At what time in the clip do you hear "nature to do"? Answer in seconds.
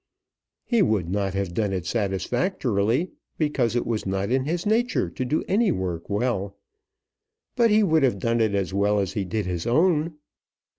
4.65-5.43